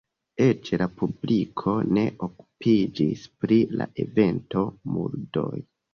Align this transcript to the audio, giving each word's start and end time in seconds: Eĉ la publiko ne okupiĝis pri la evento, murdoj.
Eĉ 0.43 0.71
la 0.81 0.87
publiko 1.01 1.75
ne 1.97 2.05
okupiĝis 2.29 3.27
pri 3.45 3.61
la 3.81 3.87
evento, 4.05 4.65
murdoj. 4.97 5.55